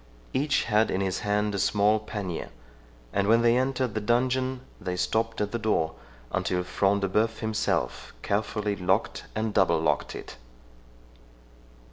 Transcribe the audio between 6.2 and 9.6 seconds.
until Front de Bœuf himself carefully locked and